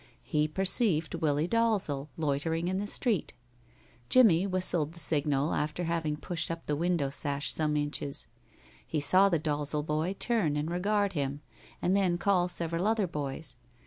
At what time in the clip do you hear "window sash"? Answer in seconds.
6.75-7.53